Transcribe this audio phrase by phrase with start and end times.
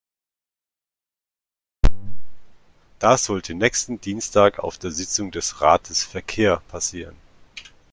[2.97, 7.15] Das sollte nächsten Dienstag auf der Sitzung des Rates "Verkehr" passieren.